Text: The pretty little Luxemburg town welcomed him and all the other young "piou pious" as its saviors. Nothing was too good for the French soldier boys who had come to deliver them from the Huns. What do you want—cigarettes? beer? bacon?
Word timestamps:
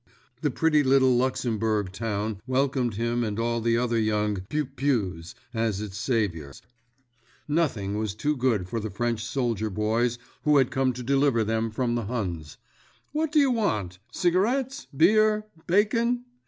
The 0.41 0.49
pretty 0.49 0.81
little 0.81 1.15
Luxemburg 1.15 1.91
town 1.91 2.41
welcomed 2.47 2.95
him 2.95 3.23
and 3.23 3.37
all 3.37 3.61
the 3.61 3.77
other 3.77 3.99
young 3.99 4.37
"piou 4.49 4.65
pious" 4.75 5.35
as 5.53 5.79
its 5.79 5.95
saviors. 5.95 6.63
Nothing 7.47 7.99
was 7.99 8.15
too 8.15 8.35
good 8.35 8.67
for 8.67 8.79
the 8.79 8.89
French 8.89 9.23
soldier 9.23 9.69
boys 9.69 10.17
who 10.41 10.57
had 10.57 10.71
come 10.71 10.91
to 10.93 11.03
deliver 11.03 11.43
them 11.43 11.69
from 11.69 11.93
the 11.93 12.05
Huns. 12.05 12.57
What 13.11 13.31
do 13.31 13.37
you 13.37 13.51
want—cigarettes? 13.51 14.87
beer? 14.91 15.45
bacon? 15.67 16.25